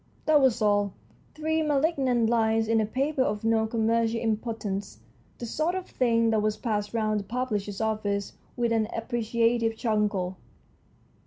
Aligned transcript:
That 0.25 0.41
was 0.41 0.63
all, 0.63 0.93
three 1.35 1.61
malignant 1.61 2.27
lines 2.27 2.67
in 2.67 2.81
a 2.81 2.87
paper 2.87 3.21
of 3.21 3.43
no 3.43 3.67
commercial 3.67 4.19
importance, 4.19 4.97
the 5.37 5.45
sort 5.45 5.75
of 5.75 5.85
thing 5.85 6.31
that 6.31 6.41
was 6.41 6.57
passed 6.57 6.91
round 6.95 7.19
the 7.19 7.23
publisher's 7.23 7.79
office 7.81 8.33
with 8.57 8.71
an 8.71 8.87
appreciative 8.97 9.77
chuckle. 9.77 10.37